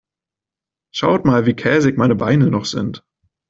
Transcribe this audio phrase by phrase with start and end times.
[0.95, 3.05] Schaut mal, wie käsig meine Beine noch sind.